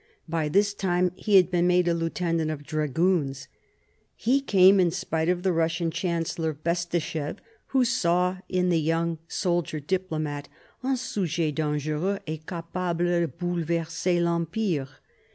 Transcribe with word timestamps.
By 0.27 0.49
this 0.49 0.73
time 0.73 1.11
he 1.15 1.35
had 1.35 1.51
been 1.51 1.67
made 1.67 1.87
a 1.87 1.93
lieutenant 1.93 2.49
of 2.49 2.63
dragoons. 2.63 3.47
He 4.15 4.41
came 4.41 4.79
in 4.79 4.89
spite 4.89 5.29
of 5.29 5.43
the 5.43 5.53
Russian 5.53 5.91
Chancellor 5.91 6.55
Bestuchéf, 6.55 7.37
who 7.67 7.85
saw 7.85 8.37
in 8.49 8.69
the 8.69 8.81
young 8.81 9.19
soldier 9.27 9.79
diplomat 9.79 10.49
"un 10.81 10.97
subject 10.97 11.59
dangereux 11.59 12.17
et 12.25 12.43
capable 12.47 13.05
de 13.05 13.27
boulverser 13.27 14.23
l'empire." 14.23 14.89